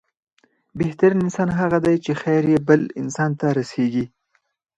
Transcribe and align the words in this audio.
بهترين 0.77 1.19
انسان 1.25 1.49
هغه 1.59 1.77
دی 1.85 1.95
چې، 2.03 2.11
خير 2.21 2.43
يې 2.53 2.59
بل 2.67 2.81
انسان 3.01 3.31
ته 3.39 3.47
رسيږي. 3.57 4.05